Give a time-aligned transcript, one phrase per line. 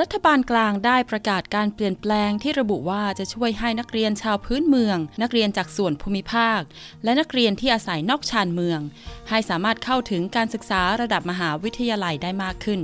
[0.00, 6.60] รัฐบาลกลางได้ประกาศการเปลี่ยนแปลงที่ระบุว่าจะช่วยให้นักเรียนชาวพื้นเมือง นักเรียนจากส่วนภูมิภาค
[7.04, 8.80] และนักเรียนที่อาศัยนอกชานเมือง
[9.28, 12.80] ให้สามารถเข้าถึงการศึกษาระดับมหาวิทยาลัยได้มากขึ้น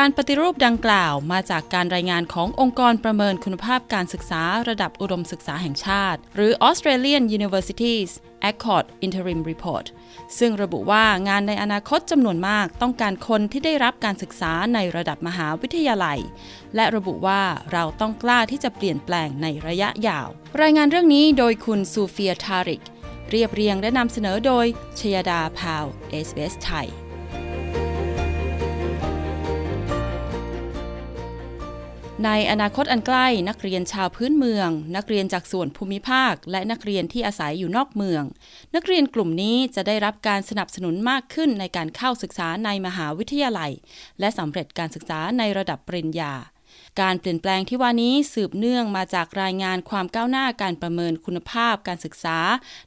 [0.00, 8.10] การปฏิรูปดังกล่าวมาจากการรายงานขององค์กรประเมินคุณภาพการศึกษาระดับอุดมศึกษาแห่งชาติ หรือ Australian Universities
[8.50, 9.86] Accord Interim Report
[10.38, 16.18] ซึ่งระบุว่างานในอนาคตจำนวนมากต้องการคนที่ได้รับการศึกษาในระดับมหาวิทยาลัย
[16.74, 20.28] และระบุว่าเราต้องกล้าที่จะเปลี่ยนแปลงในระยะยาว
[20.62, 22.82] รายงานเรื่องนี้โดยคุณซูเฟียทาริก
[23.30, 24.66] เรียบเรียงและนำเสนอโดย
[24.98, 26.88] ชยดาพาวเอสเสไทย
[32.24, 38.22] ในอนาคตอันใกล้นักเรียนชาวพื้นเมือง นักเรียนจากส่วนภูมิภาค และนักเรียนที่อาศัยอยู่นอกเมือง
[38.74, 43.72] นักเรียนกลุ่มนี้จะได้รับการสนับสนุนมากขึ้นในการเข้าศึกษาในมหาวิทยาลัย
[44.20, 46.34] และสำเร็จการศึกษาในระดับปริญญา
[47.00, 52.38] การเปลี่ยนแปลงที่ว่านี้สืบเนื่องมาจากรายงานความก้าวหน้าการประเมินคุณภาพการศึกษา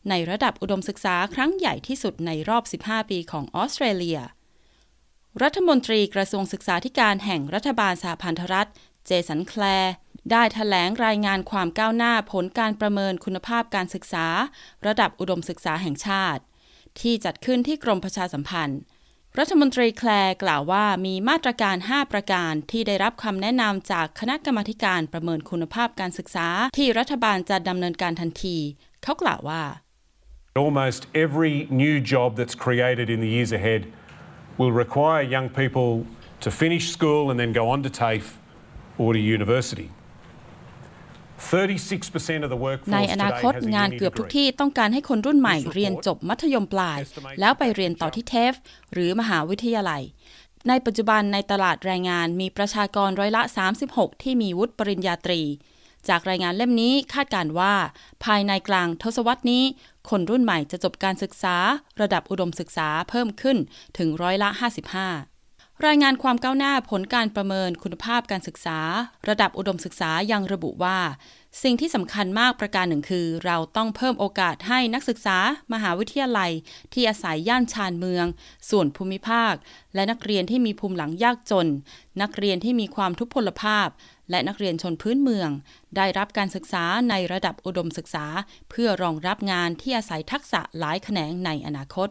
[0.09, 4.19] ในระดับอุดมศึกษาครั้งใหญ่ที่สุดในรอบ 15 ปีของออสเตรเลีย
[5.43, 8.69] รัฐมนตรีกระทรวงศึกษาธิการแห่งรัฐบาลสหพันธรัฐ
[9.08, 9.94] เจสันแคลร์
[10.31, 14.27] ได้ถแถลงรายงานความก้าวหน้าผลการประเมินคุณภาพการศึกษา
[14.88, 16.41] ระดับอุดมศึกษาแห่งชาติ
[16.99, 18.80] ที่จัดขึ้นที่กรมประชาสัมพันธ์
[19.39, 28.58] รัฐมนตรีแคลร์กล่าวว่ามีมาตรการ 5 ประการที่ได้รับคำแนะนำจากคณะกรรมาการประเมินคุณภาพการศึกษา ที่รัฐบาลจะดำเนินการทันที
[29.03, 29.64] เขากล่าวว่า
[30.66, 33.81] Almost every new job that's created in the years ahead
[34.59, 35.89] will require young people
[36.44, 38.27] to finish school and then go on to TAFE
[39.01, 39.89] or to university.
[42.93, 46.99] ในอนาคตงานเกือบทุกที่ต้องการให้คนรุ่นใหม่เรียนจบมัธยมปลาย
[47.39, 48.53] แล้วไปเรียนต่อที่เทฟ
[48.93, 50.02] หรือมหาวิทยาลัย
[50.67, 53.41] ในปัจจุบันในตลาดแรงงานมีประชากรร้อยละ
[53.83, 55.41] 36 ที่มีวุฒิปริญญาตรี
[56.09, 57.73] จากรายงานเล่มนี้คาดการว่า
[58.25, 59.63] ภายในกลางทศวรรษนี้
[60.09, 61.55] คนรุ่นใหม่จะจบการศึกษา
[62.02, 63.57] ระดับอุดมศึกษาเพิ่มขึ้น
[63.97, 64.49] ถึงร้อยละ
[64.95, 65.36] 55
[65.86, 68.80] รายงานความก้าวหน้าผลการประเมินคุณภาพการศึกษา
[69.30, 70.99] ระดับอุดมศึกษายังระบุว่า
[71.64, 75.37] สิ่งที่สำคัญมากประการหนึ่งคือ เราต้องเพิ่มโอกาสให้นักศึกษา
[75.73, 76.52] มหาวิทยาลัย
[76.93, 78.26] ที่อาศัยย่านชานเมือง
[78.70, 79.54] ส่วนภูมิภาค
[79.95, 81.67] และนักเรียนที่มีภูมิหลังยากจน
[82.21, 83.87] นักเรียนที่มีความทุพพลภาพ
[84.30, 85.49] และนักเรียนชนพื้นเมือง
[85.98, 88.26] ได้รับการศึกษาในระดับอุดมศึกษา
[88.70, 92.10] เพื่อรองรับงานที่อาศัยทักษะหลายแขนงในอนาคต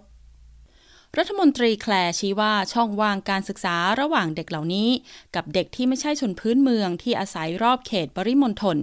[1.21, 4.91] รัฐมนตรีแคลร์ชี้ว่าช่องว่างการศึกษาระหว่างเด็กเหล่านี้
[5.35, 8.77] กับเด็กที่ไม่ใช่ชนพื้นเมืองที่อาศัยรอบเขตปริมณฑล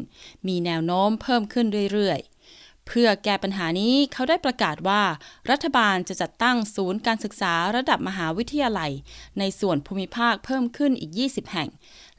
[0.47, 5.03] มีแนวโน้มเพิ่มขึ้นเรื่อยๆเพื่อแก้ปัญหานี้เขาได้ประกาศว่า
[5.51, 8.91] รัฐบาลจะจัดตั้งศูนย์การศึกษาระดับมหาวิทยาลัย
[9.39, 11.69] ในส่วนภูมิภาคเพิ่มขึ้นอีก 20 แห่ง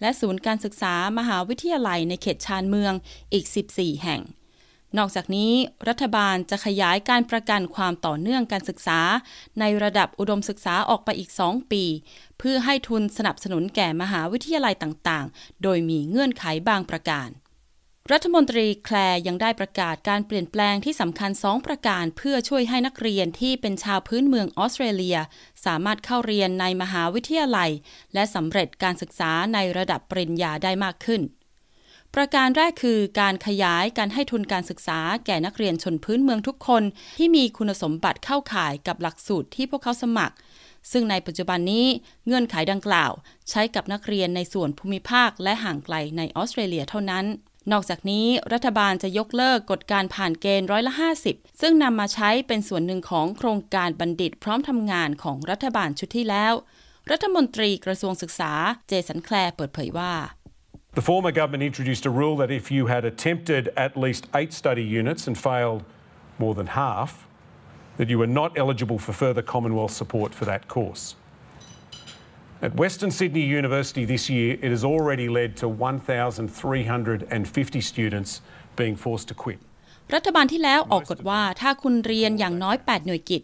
[0.01, 2.93] และศูนย์การศึกษามหาวิทยาลัยในเขตชานเมือง
[3.33, 4.23] อีก 14 แห่ง
[4.99, 5.53] นอกจากนี้
[5.89, 9.01] รัฐบาลจะขยายการประกันความต่อเนื่องการศึกษา
[9.61, 11.85] ในระดับอุดมศึกษาออกไปอีก 2 ปี
[12.39, 17.31] เพื่อให้ทุนสนับสนุนแก่มหาวิทยาลัยต่างๆ โดยมีเงื่อนไขบางประการ
[18.13, 18.97] รัฐมนตรีแคล
[19.27, 25.19] ยังได้ประกาศการเปลี่ยนแปลงที่สำคัญ 2 ประการ เพื่อช่วยให้นักเรียนที่เป็นชาวพื้นเมืองออสเตรเลีย
[25.65, 27.71] สามารถเข้าเรียนในมหาวิทยาลัย
[28.15, 31.23] และสำเร็จการศึกษาในระดับปริญญาได้มากขึ้น
[32.15, 36.83] ประการแรกคือการขยายการให้ทุนการศึกษาแก่นักเรียนชนพื้นเมืองทุกคน
[37.19, 40.35] ที่มีคุณสมบัติเข้าข่ายกับหลักสูตรที่พวกเขาสมัคร
[40.93, 41.87] ซึ่งในปัจจุบันนี้
[42.27, 43.13] เงื่อนไขดังกล่าว
[43.51, 47.25] ใช้กับนักเรียนในส่วนภูมิภาคและห่างไกลในออสเตรเลียเท่านั้น
[47.73, 50.93] นอกจากนี้รัฐบาลจะยกเลิกกฎการผ่านเกณฑ์ร้อยละ
[51.27, 56.55] 50 ซึ่งนำมาใช้เป็นส่วนหนึ่งของโครงการบัณฑิตพร้อมทำงานของรัฐบาลชุดที่แล้ว
[57.11, 58.53] รัฐมนตรีกระทรวงศึกษา
[58.89, 60.13] เจสันแคลร์เปิดเผยว่า
[60.94, 64.84] The former government introduced a rule that if you had attempted at least eight study
[64.84, 65.84] units and failed
[66.38, 67.28] more than half,
[67.98, 71.16] that you were not eligible for further Commonwealth support for that course.
[72.62, 78.42] At Western Sydney University this year, it has already led to 1,350 students
[78.76, 79.60] being forced to quit.
[80.16, 83.42] รัฐบาลที่แล้วออกกฎว่าถ้าคุณเรียนอย่างน้อย 8 หน่วยกิจ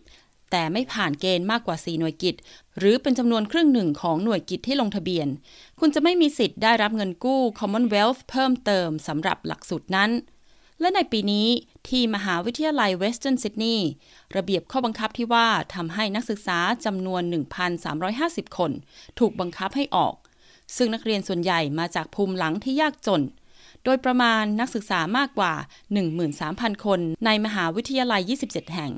[0.51, 2.35] แต่ไม่ผ่านเกณฑ์มากกว่า 4 หน่วยกิจ
[2.79, 5.29] หรือเป็นจำนวนครึ่งหนึ่งของหน่วยกิจที่ลงทะเบียน
[5.81, 10.11] คุณจะไม่มีสิทธิ์ได้รับเงินกู้ Commonwealth เพิ่มเติมสำหรับหลักสูตรนั้น
[10.81, 11.49] และในปีนี้
[11.89, 13.89] ที่มหาวิทยาลัยเวสเทิร์นซิดนีย์
[14.37, 17.23] ระเบียบข้อบังคับที่ว่าทำให้นักศึกษาจำนวน
[17.91, 18.71] 1,350 คน
[19.19, 20.15] ถูกบังคับให้ออก
[20.77, 23.23] ซึ่งนักเรียนส่วนใหญ่มาจากภูมิหลังที่ยากจน
[23.85, 25.55] โดยประมาณนักศึกษามากกว่า
[26.19, 28.93] 13,000 คนในมหาวิทยาลัย 27 แห่ง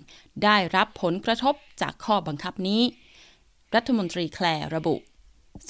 [0.44, 2.82] ได้รับผลกระทบจากข้อบังคับนี้
[3.74, 4.94] รัฐมนตรีแคลร์ระบุ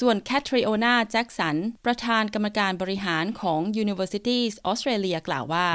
[0.00, 5.68] ส่วนแคทริโอนาแจ็กสัน ประธานกรรมการบริหารของ Universities Australia กล่าวว่า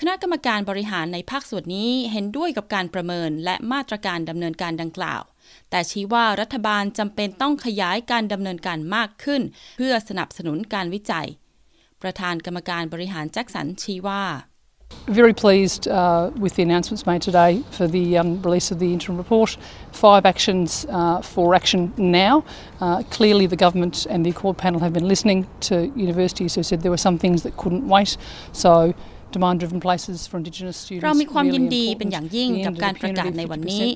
[0.00, 5.22] คณะกรรมการบริหารในภาคส่วนนี้เห็นด้วยกับการประเมินและมาตรการดำเนินการดังกล่าว
[5.70, 9.42] แต่ชี้ว่ารัฐบาลจำเป็นต้องขยายการดำเนินการมากขึ้น
[9.76, 11.26] เพื่อสนับสนุนการวิจัย
[12.02, 14.22] ประธานกรรมการบริหารแจ็คสันชี้ว่า
[15.20, 19.16] Very pleased uh, with the announcements made today for the um, release of the interim
[19.16, 19.50] report.
[20.06, 22.44] Five actions uh, for action now.
[22.80, 26.82] Uh, clearly, the government and the Accord panel have been listening to universities who said
[26.82, 28.16] there were some things that couldn't wait.
[28.52, 28.72] So,
[29.32, 33.86] demand-driven places for Indigenous students เรามีความยินดีเป็นอย่างยิ่งกับการประกาศในวันนี้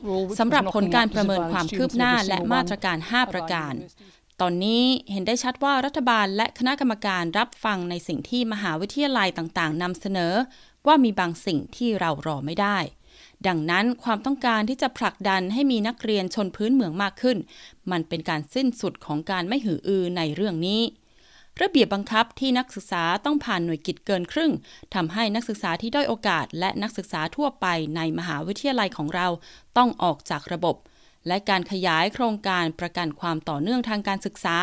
[0.41, 3.75] สำหรับผลการประเมินความคืบหน้าและมาตรการ 5 ประการ
[4.43, 10.35] ตอนนี้เห็นได้ชัดว่ารัฐบาลและคณะกรรมการรับฟังในสิ่งที่มหาวิทยาลัยต่างๆนำเสนอ
[10.87, 12.79] ว่ามีบางสิ่งที่เรารอไม่ได้
[13.47, 17.39] ดังนั้นความต้องการที่จะผลักดันให้มีนักเรียนชนพื้นเมืองมากขึ้น
[17.91, 20.83] มันเป็นการสิ้นสุดของการไม่หืออือในเรื่องนี้
[21.63, 24.53] ระเบียบบังคับที่นักศึกษาต้องผ่านหน่วยกิจเกินครึ่ง
[24.95, 27.67] ทำให้นักศึกษาที่ด้อยโอกาส และนักศึกษาทั่วไป
[27.97, 29.29] ในมหาวิทยาลัยของเรา
[29.77, 30.77] ต้องออกจากระบบ
[31.29, 34.57] และการขยายโครงการประกันความต่อเนื่องทางการศึกษา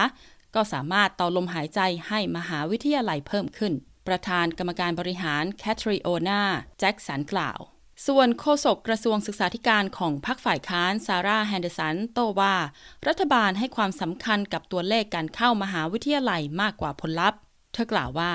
[0.55, 3.73] ก็สามารถต่อลมหายใจให้มหาวิทยาลัยเพิ่มขึ้น
[4.07, 6.41] ประธานกรรมการบริหารแคทริโอนา
[6.79, 7.59] แจ็คสันกล่าว
[8.07, 12.55] ส่วนโฆษกกระทรวงศึกษาธิการของพรรคฝ่ายค้านซาร่าแฮนเดอร์สันโต้ว่า
[13.07, 17.39] รัฐบาลให้ความสำคัญกับตัวเลขการเข้ามหาวิทยาลัยมากกว่าผลลัพธ์
[17.73, 18.33] เธอกล่าวว่า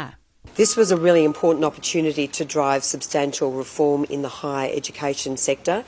[0.61, 5.79] This was a really important opportunity to drive substantial reform in the higher education sector,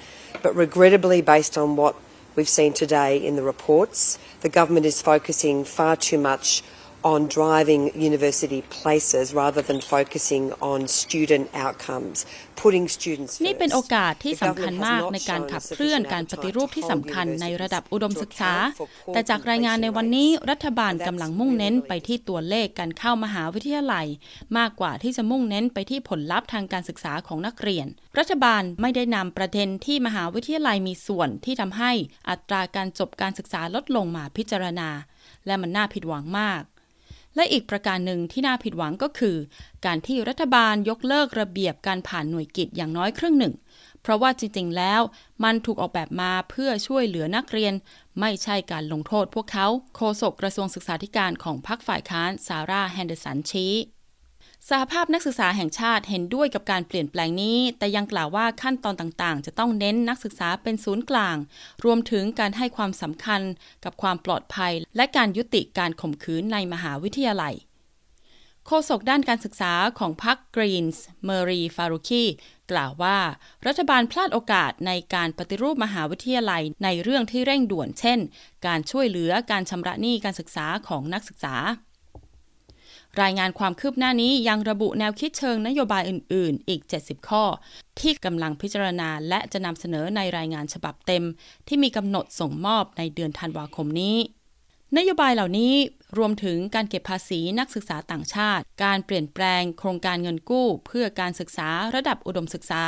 [0.45, 1.95] but regrettably, based on what
[2.37, 6.63] we've seen today in the reports, the government is focusing far too much
[7.03, 12.27] on driving university places rather than focusing on student outcomes,
[12.63, 18.53] putting students นี่เป็นโอกาสที่สำคัญมากในการขับเคลื่อนการปฏิรูปที่สำคัญในระดับอุดมศึกษา
[19.13, 24.07] แต่จากรายงานในวันนี้รัฐบาลกำลังมุ่งเน้นไปที่ตัวเลขการเข้ามหาวิทยาลัย
[24.59, 27.87] มากกว่าที่จะมุ่งเน้นไปที่ผลลัพธ์ทางการศึกษาของนักเรียน
[28.19, 31.93] รัฐบาลไม่ได้นำประเด็นที่มหาวิทยาลัยมีส่วนที่ทำให้
[32.31, 34.91] อัตราการจบการศึกษาลดลงมาพิจารณา
[35.47, 36.63] และมันน่าผิดหวังมาก
[37.37, 39.37] และอีกประการหนึ่งที่น่าผิดหวังก็คือ
[39.85, 43.55] การที่รัฐบาลยกเลิกระเบียบการผ่านหน่วยกิจอย่างน้อยครึ่งหนึ่ง
[44.03, 45.01] เพราะว่าจริงๆแล้ว
[45.45, 47.75] มันถูกออกแบบมาเพื่อช่วยเหลือนักเรียน
[48.21, 49.67] ไม่ใช่การลงโทษพวกเขา
[49.97, 53.75] โฆษกกระทรวงศึกษาธิการของพรรคฝ่ายค้านซาร่าแฮนเดอร์สันชี้
[54.69, 61.37] สหภาพนักศึกษาแห่งชาติเห็นด้วยกับการเปลี่ยนแปลงนี้ แต่ยังกล่าวว่าขั้นตอนต่างๆ จะต้องเน้นนักศึกษาเป็นศูนย์กลาง
[61.85, 63.41] รวมถึงการให้ความสำคัญ
[63.85, 67.55] กับความปลอดภัย และการยุติการข่มขืนในมหาวิทยาลัย
[68.67, 72.25] โฆษกด้านการศึกษาของพรรคกรีนส์เมอรีฟารุคี
[72.71, 73.19] กล่าวว่า
[73.67, 78.19] รัฐบาลพลาดโอกาสในการปฏิรูปมหาวิทยาลัยในเรื่องที่เร่งด่วนเช่น
[78.67, 81.57] การช่วยเหลือการชำระหนี้การศึกษาของนักศึกษา
[83.23, 87.45] รายงานความคืบหน้านี้ยังระบุแนวคิดเชิงนโยบายอื่น ๆ อีก 70 ข้อ
[88.01, 91.25] ที่กำลังพิจารณาและจะนำเสนอในรายงานฉบับเต็ม
[91.69, 94.19] ที่มีกำหนดส่งมอบในเดือนธันวาคมนี้
[94.97, 95.75] นโยบายเหล่านี้
[96.19, 102.85] รวมถึงการเก็บภาษีนักศึกษาต่างชาติ การเปลี่ยนแปลงโครงการเงินกู้ เพื่อการศึกษาระดับอุดมศึกษา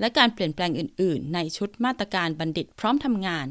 [0.00, 3.46] และการเปลี่ยนแปลงอื่น ๆ ในชุดมาตรการบัณฑิตพร้อมทำงาน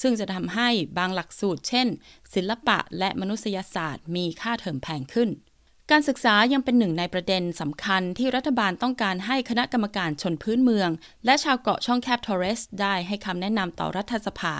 [0.00, 1.88] ซึ่งจะทำให้บางหลักสูตร เช่น
[2.34, 5.28] ศิลปะและมนุษยศาสตร์มีค่าเทอมแพงขึ้น
[5.92, 10.90] การศึกษายังเป็นหนึ่งในประเด็นสำคัญที่รัฐบาลต้องการให้คณะกรรมการชนพื้นเมือง
[11.24, 14.54] และชาวเกาะช่องแคบทอร์เรส ได้ให้คำแนะนำต่อรัฐสภา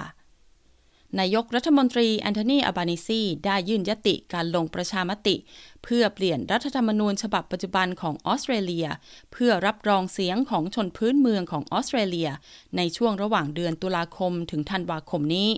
[1.19, 5.37] นายกรัฐมนตรีแอนโทนีอัลบานีซีได้ยื่นญัตติการลงประชามติ
[5.85, 8.87] เพื่อเปลี่ยนรัฐธรรมนูญฉบับปัจจุบันของออสเตรเลีย
[9.33, 12.31] เพื่อรับรองเสียงของชนพื้นเมืองของออสเตรเลีย
[12.77, 15.49] ในช่วงระหว่างเดือนตุลาคมถึงธันวาคมนี้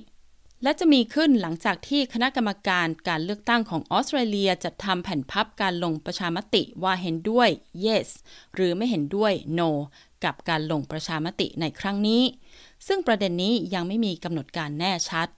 [0.62, 7.48] และจะมีขึ้นหลังจากที่คณะกรรมการการเลือกตั้งของออสเตรเลียจัดทำแผ่นพับการลงประชามติว่าเห็นด้วย
[7.84, 8.08] yes
[8.54, 9.70] หรือไม่เห็นด้วย no
[10.24, 12.22] กับการลงประชามติในครั้งนี้
[12.86, 15.28] ซึ่งประเด็นนี้ยังไม่มีกำหนดการแน่ชัด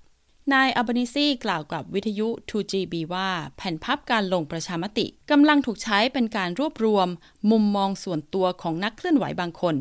[0.51, 7.09] นายอับานิซีกล่าวกับวิทยุ 2GB ว่าแผ่นพับการลงประชามติกำลังถูกใช้เป็นการรวบรวม
[7.51, 9.77] มุมมองส่วนตัวของนักเคลื่อนไหวบางคน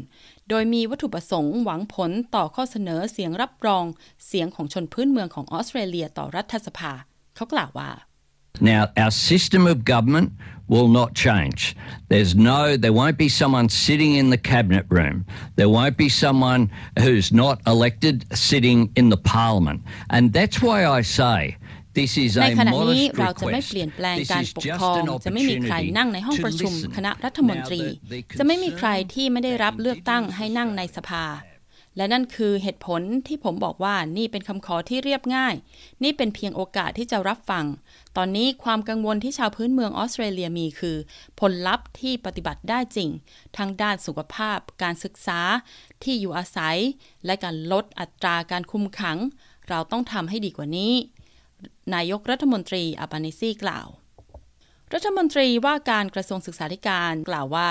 [0.50, 3.84] โดยมีวัตถุประสงค์หวังผลต่อข้อเสนอเสียงรับรอง
[4.28, 6.92] เสียงของชนพื้นเมืองของออสเตรเลียต่อรัฐสภา
[7.36, 7.90] เขากล่าวว่า
[8.61, 10.33] Now, our system of government
[10.69, 11.77] will not change.
[12.09, 15.27] There's no, there won't be someone sitting in the cabinet room.
[15.57, 19.83] There won't be someone who's not elected sitting in the parliament.
[20.11, 21.57] And that's why I say
[22.43, 27.81] ในขณะนี้เราจะไม่เปลี่ยนแปลงการปกครอง จะไม่มีใครนั่งในห้องประชุมคณะรัฐมนตรี
[28.39, 31.25] จะไม่มีใครที่ไม่ได้รับเลือกตั้งให้นั่งในสภา
[31.98, 35.56] และนั่นคือเหตุผลที่ผมบอกว่านี่เป็นคำขอที่เรียบง่าย
[36.04, 37.66] นี่เป็นเพียงโอกาสที่จะรับฟัง
[38.18, 40.98] ตอนนี้ความกังวลที่ชาวพื้นเมืองออสเตรเลียมีคือ
[41.40, 43.10] ผลลัพธ์ที่ปฏิบัติได้จริง
[43.58, 45.40] ทั้งด้านสุขภาพ การศึกษา
[46.04, 46.78] ที่อยู่อาศัย
[47.26, 49.18] และการลดอัตราการคุมขัง
[49.70, 50.94] เราต้องทำให้ดีกว่านี้
[51.94, 53.88] นายกรัฐมนตรีอาบานิซีกล่าว
[54.96, 57.70] รัฐมนตรีว่าการกระทรวงศึกษาธิการกล่าวว่า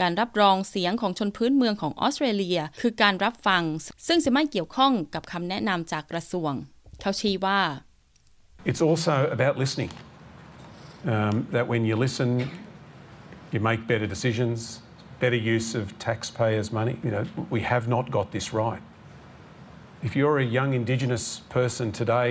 [0.00, 3.62] การรับรองเสียงของชนพื้นเมืองของออสเตรเลีย คือการรับฟัง
[4.06, 6.52] ซึ่งจะไม่เกี่ยวข้องกับคำแนะนำจากกระทรวง
[7.00, 7.60] เขาชี้ว่า
[8.70, 9.92] It's also about listening.
[11.14, 12.28] Um, that when you listen,
[13.52, 14.58] you make better decisions,
[15.24, 16.94] better use of taxpayers' money.
[17.06, 17.24] You know,
[17.56, 18.82] we have not got this right.
[20.06, 21.24] If you're a young Indigenous
[21.58, 22.30] person today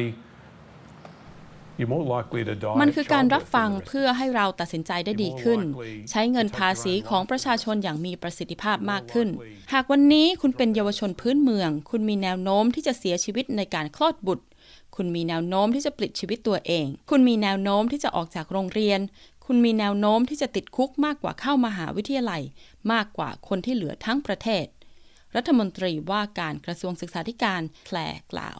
[2.81, 5.59] มันคือการรับฟังเพื่อให้เราตัดสินใจได้ดีขึ้น
[6.09, 9.27] ใช้เงินภาษีของประชาชนอย่างมีประสิทธิภาพมากขึ้น
[9.73, 14.45] หากวันนี้คุณเป็นเยาวชนพื้นเมือง คุณมีแนวโน้มที่จะเสียชีวิตในการคลอดบุตร
[14.95, 18.99] คุณมีแนวโน้มที่จะปลิดชีวิตตัวเอง คุณมีแนวโน้มที่จะออกจากโรงเรียน
[19.45, 22.41] คุณมีแนวโน้มที่จะติดคุกมากกว่าเข้ามาหาวิทยาลัย
[22.91, 24.65] มากกว่าคนที่เหลือทั้งประเทศ
[25.35, 27.97] รัฐมนตรีว่าการกระทรวงศึกษาธิการแคล
[28.31, 28.59] กล่าว